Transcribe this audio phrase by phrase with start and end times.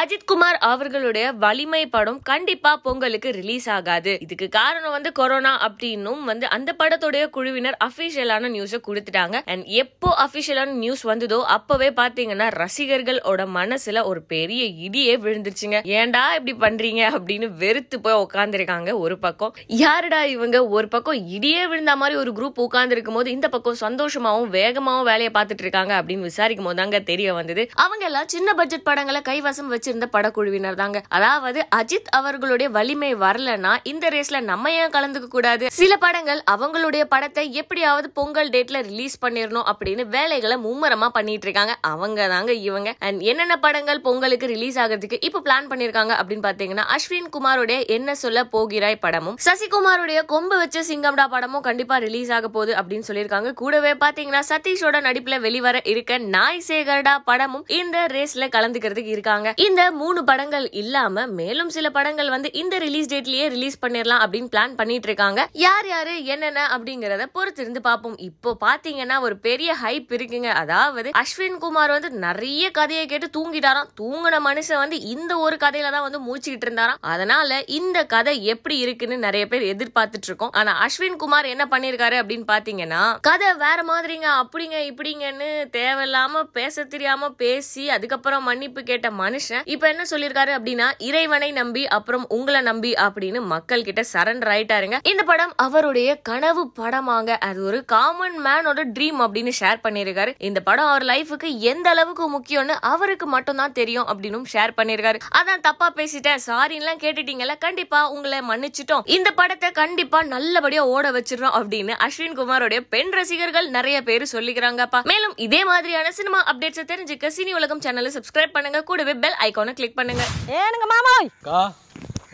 [0.00, 4.18] அஜித்குமார் அவர்களுடைய வலிமை படம் கண்டிப்பா பொங்கலுக்கு ரிலீஸ் ஆகாது.
[4.20, 9.36] இதுக்கு காரணம் வந்து கொரோனா அப்படின்னும் வந்து அந்த படத்துடைய குழுவினர் அபிஷியலான நியூஸ கொடுத்துட்டாங்க.
[9.44, 15.80] அண்ட் எப்போ அபிஷியலான நியூஸ் வந்ததோ அப்பவே பாத்தீங்கன்னா ரசிகர்களோட மனசுல ஒரு பெரிய இடியே விழுந்துருச்சுங்க.
[15.98, 19.54] ஏன்டா இப்படி பண்றீங்க அப்படின்னு வெறுத்து போய் உட்காந்துருக்காங்க ஒரு பக்கம்.
[19.66, 20.66] யாருடா இவங்க?
[20.68, 25.32] ஒரு பக்கம் இடியே விழுந்த மாதிரி ஒரு குரூப் உட்கார்ந்து இருக்கும் போது இந்த பக்கம் சந்தோஷமாவும் வேகமாவும் வேலையை
[25.34, 27.70] பார்த்துட்டு இருக்காங்க அப்படின்னு விசாரிக்கும் போது தாங்க தெரிய வந்தது.
[27.74, 30.98] அவங்க எல்லாம் சின்ன பட்ஜெட் படங்களை கைவசம் வச்சு சேர்ந்த படக்குழுவினர் தாங்க.
[31.18, 35.64] அதாவது அஜித் அவர்களுடைய வலிமை வரலன்னா இந்த ரேஸ்ல நம்ம ஏன் கலந்துக்க கூடாது?
[35.80, 42.28] சில படங்கள் அவங்களுடைய படத்தை எப்படியாவது பொங்கல் டேட்ல ரிலீஸ் பண்ணிடணும் அப்படின்னு வேலைகளை மும்முரமா பண்ணிட்டு இருக்காங்க அவங்க
[42.32, 42.90] தாங்க இவங்க.
[43.06, 48.44] அண்ட் என்னென்ன படங்கள் பொங்கலுக்கு ரிலீஸ் ஆகிறதுக்கு இப்ப பிளான் பண்ணிருக்காங்க அப்படின்னு பாத்தீங்கன்னா அஸ்வின் குமாருடைய என்ன சொல்ல
[48.54, 53.52] போகிறாய் படமும் சசிகுமாருடைய கொம்பு வச்ச சிங்கம்டா படமும் கண்டிப்பா ரிலீஸ் ஆக போகுது அப்படின்னு சொல்லியிருக்காங்க.
[53.62, 59.48] கூடவே பாத்தீங்கன்னா சதீஷோட நடிப்புல வெளிவர இருக்க நாய் சேகர்டா படமும் இந்த ரேஸ்ல கலந்துக்கிறதுக்கு இருக்காங்க.
[59.66, 64.76] இந்த மூணு படங்கள் இல்லாம மேலும் சில படங்கள் வந்து இந்த ரிலீஸ் டேட்லயே ரிலீஸ் பண்ணிடலாம் அப்படின்னு பிளான்
[64.80, 70.50] பண்ணிட்டு இருக்காங்க யார் யாரு என்னென்ன அப்படிங்கறத பொறுத்திருந்து பார்ப்போம் இப்போ பாத்தீங்கன்னா ஒரு பெரிய ஹைப் இருக்குங்க.
[70.62, 73.90] அதாவது அஸ்வின் குமார் வந்து நிறைய கதையை கேட்டு தூங்கிட்டாராம்.
[74.00, 77.00] தூங்கின மனுஷன் வந்து இந்த ஒரு கதையில தான் வந்து மூச்சுக்கிட்டு இருந்தாராம்.
[77.12, 82.46] அதனால இந்த கதை எப்படி இருக்குன்னு நிறைய பேர் எதிர்பார்த்துட்டு இருக்கோம் ஆனா அஸ்வின் குமார் என்ன பண்ணிருக்காரு அப்படின்னு
[82.52, 84.28] பாத்தீங்கன்னா கதை வேற மாதிரிங்க.
[84.42, 91.48] அப்படிங்க இப்படிங்கன்னு தேவையில்லாம பேச தெரியாம பேசி அதுக்கப்புறம் மன்னிப்பு கேட்ட மனுஷன் இப்போ என்ன சொல்லியிருக்காரு அப்படின்னா இறைவனை
[91.58, 94.96] நம்பி அப்புறம் உங்களை நம்பி அப்படின்னு மக்கள் கிட்ட சரண்டர் ஆயிட்டாருங்க.
[95.10, 97.30] இந்த படம் அவருடைய கனவு படமாங்க.
[97.48, 102.76] அது ஒரு காமன் மேனோட ட்ரீம் அப்படின்னு ஷேர் பண்ணியிருக்காரு இந்த படம் அவர் லைஃபுக்கு எந்த அளவுக்கு முக்கியம்னு
[102.92, 106.42] அவருக்கு மட்டும் தான் தெரியும் அப்படின்னு ஷேர் பண்ணியிருக்காரு அதான் தப்பா பேசிட்டேன்.
[106.48, 109.04] சாரின்லாம் கேட்டுட்டீங்கல்ல கண்டிப்பா உங்களை மன்னிச்சிட்டோம்.
[109.16, 115.02] இந்த படத்தை கண்டிப்பா நல்லபடியா ஓட வச்சிடறோம் அப்படின்னு அஸ்வின் குமாரோடைய பெண் ரசிகர்கள் நிறைய பேர் சொல்லிக்கிறாங்கப்பா.
[115.12, 118.82] மேலும் இதே மாதிரியான சினிமா அப்டேட்ஸ் தெரிஞ்சுக்க சினி உலகம் சேனலை சப்ஸ்கிரைப் பண்ணுங்க.
[118.90, 120.24] கூடவே பெல் ஐகானை கிளிக் பண்ணுங்க.
[120.58, 121.60] ஏனுங்க மாமோய் அக்கா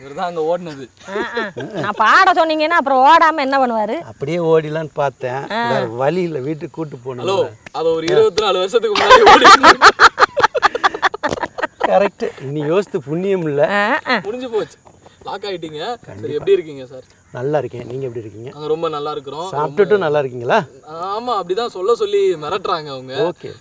[0.01, 0.85] இவர் தான் அங்கே ஓடினது.
[1.83, 3.95] நான் பாட சொன்னீங்கன்னா அப்புறம் ஓடாம என்ன பண்ணுவாரு?
[4.11, 5.41] அப்படியே ஓடிலான்னு பார்த்தேன்.
[5.71, 7.49] வேற வழி இல்லை வீட்டுக்கு கூட்டு போகணும்.
[7.77, 9.45] அது ஒரு இருபத்தி நாலு வருஷத்துக்கு முன்னாடி ஓடி
[11.89, 13.67] கரெக்ட் இனி யோசித்து புண்ணியம் இல்லை.
[14.27, 14.77] முடிஞ்சு போச்சு.
[15.27, 15.81] லாக் ஆயிட்டீங்க.
[16.37, 17.05] எப்படி இருக்கீங்க சார்?
[17.37, 17.87] நல்லா இருக்கேன்.
[17.91, 18.49] நீங்கள் எப்படி இருக்கீங்க?
[18.55, 19.47] நாங்க ரொம்ப நல்லா இருக்கிறோம்.
[19.55, 20.59] சாப்பிட்டுட்டும் நல்லா இருக்கீங்களா?
[21.13, 23.13] ஆமா அப்படிதான் சொல்ல சொல்லி மிரட்டுறாங்க அவங்க.
[23.29, 23.51] ஓகே.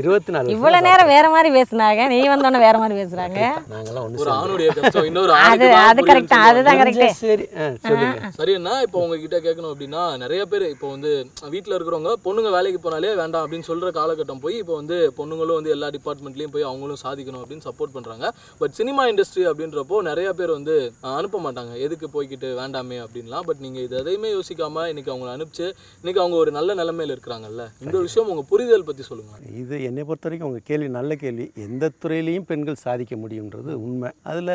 [0.00, 2.02] இருபத்தி நாலு இவ்வளவு நேரம் வேற மாதிரி பேசுனாங்க.
[2.12, 3.40] நீ வந்தோடனே வேற மாதிரி பேசுறாங்க.
[3.72, 6.46] நாங்கெல்லாம் ஒரு ஒன்று ஆணுடைய கஷ்டம் இன்னொரு அது அது கரெக்ட் தான்.
[6.50, 7.46] அதுதான் கரெக்ட் சரி.
[7.88, 8.30] சொல்லுங்க.
[8.38, 11.12] சரிண்ணா இப்போ உங்ககிட்ட கேட்கணும் அப்படின்னா நிறைய பேர் இப்போ வந்து
[11.54, 15.90] வீட்டில் இருக்கிறவங்க பொண்ணுங்க வேலைக்கு போனாலே வேண்டாம் அப்படின்னு சொல்ற காலகட்டம் போய் இப்போ வந்து பொண்ணுங்களும் வந்து எல்லா
[15.98, 18.26] டிபார்ட்மெண்ட்லையும் போய் அவங்களும் சாதிக்கணும் அப்படின்னு சப்போர்ட் பண்றாங்க.
[18.62, 20.76] பட் சினிமா இண்டஸ்ட்ரி அப்படின்றப்போ நிறைய பேர் வந்து
[21.18, 21.72] அனுப்ப மாட்டாங்க.
[21.86, 23.46] எதுக்கு போய்க்கிட்டு வேண்டாமே அப்படின்லாம்.
[23.48, 25.66] பட் நீங்க இது எதையுமே யோசிக்காம இன்னைக்கு அவங்கள அனுப்பிச்சு
[25.96, 27.64] இன்னைக்கு அவங்க ஒரு நல்ல நிலைமையில இருக்கிறாங்கல்ல?
[27.84, 29.32] இந்த விஷயம் உங்க புரிதல் பத்தி சொல்லுங்க.
[29.62, 31.46] இது என்னை பொறுத்த வரைக்கும் உங்கள் கேள்வி நல்ல கேள்வி.
[31.66, 34.10] எந்த துறையிலையும் பெண்கள் சாதிக்க முடியுன்றது உண்மை.
[34.22, 34.54] அதில்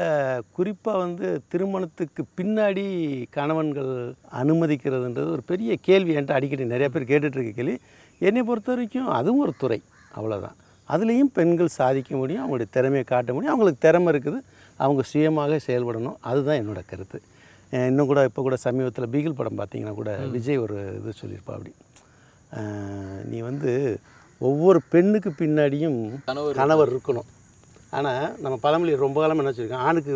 [0.52, 2.86] குறிப்பாக வந்து திருமணத்துக்கு பின்னாடி
[3.30, 3.94] கணவன்கள்
[4.42, 7.78] அனுமதிக்கிறதுன்றது ஒரு பெரிய கேள்வி என்கிட்ட அடிக்கடி நிறைய பேர் கேட்டுட்டு இருக்க கேள்வி.
[8.20, 9.81] என்னை பொறுத்த வரைக்கும் அதுவும் ஒரு துறை
[10.18, 10.58] அவ்வளோதான்
[10.90, 13.53] அதுலேயும் பெண்கள் சாதிக்க முடியும் அவங்களுடைய திறமையை காட்ட முடியும்.
[13.53, 14.40] அவங்களுக்கு திறமை இருக்குது
[14.84, 16.16] அவங்க சுயமாக செயல்படணும்.
[16.30, 17.20] அதுதான் என்னோட கருத்து.
[17.72, 21.74] இன்னும் கூட இப்போ கூட சமீபத்தில் பீகிள் படம் பார்த்தீங்கன்னா கூட விஜய் ஒரு இது சொல்லியிருப்பா அப்படி.
[23.31, 23.72] நீ வந்து
[24.41, 26.00] ஒவ்வொரு பெண்ணுக்கு பின்னாடியும்
[26.62, 27.28] கணவர் இருக்கணும்.
[27.97, 30.16] ஆனால் நம்ம பழமொழி ரொம்ப காலம் என்ன வச்சுருக்கோம் ஆணுக்கு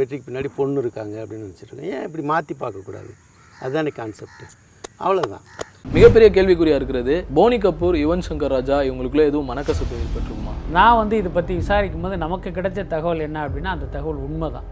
[0.00, 3.12] வெற்றிக்கு பின்னாடி பொண்ணு இருக்காங்க அப்படின்னு நினச்சிருக்கோம் ஏன் இப்படி மாற்றி பார்க்கக்கூடாது
[3.62, 4.44] அதுதானே கான்செப்ட்
[5.04, 5.44] அவ்வளோதான்
[5.96, 7.14] மிகப்பெரிய கேள்விக்குறியா இருக்கிறது.
[7.36, 10.54] போனி கபூர் யுவன் சங்கர் ராஜா இவங்களுக்குள்ள எதுவும் மனக்கசப்பு ஏற்பட்டிருக்குமா?
[10.76, 14.68] நான் வந்து இதை பற்றி விசாரிக்கும் போது நமக்கு கிடைச்ச தகவல் என்ன அப்படின்னா அந்த தகவல் உண்மைதான்.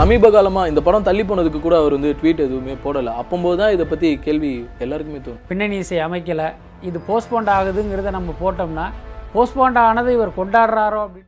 [0.00, 3.12] சமீப காலமாக இந்த படம் தள்ளி போனதுக்கு கூட அவர் வந்து ட்வீட் எதுவுமே போடலை.
[3.20, 4.50] அப்போம்போது தான் இதை பற்றி கேள்வி
[4.84, 5.40] எல்லாருக்குமே தோணும்.
[5.48, 6.46] பின்னணி இசை அமைக்கலை.
[6.88, 8.86] இது போஸ்ட்போண்ட் ஆகுதுங்கிறத நம்ம போட்டோம்னா
[9.34, 11.18] போஸ்ட்போண்ட் ஆனது இவர் கொண்டாடுறாரோ அப்படின்னு